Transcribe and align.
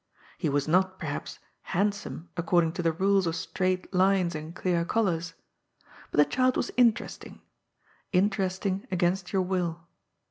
He 0.39 0.49
was 0.49 0.67
not, 0.67 0.97
perhaps, 0.97 1.37
handsome 1.61 2.29
according 2.35 2.71
to 2.71 2.81
the 2.81 2.91
rules 2.91 3.27
of 3.27 3.35
straight 3.35 3.93
lines 3.93 4.33
and 4.33 4.55
clear 4.55 4.83
colours. 4.83 5.35
But 6.09 6.17
the 6.17 6.25
child 6.25 6.57
was 6.57 6.71
interesting— 6.75 7.39
interesting 8.11 8.87
against 8.89 9.31
your 9.31 9.43
will. 9.43 9.85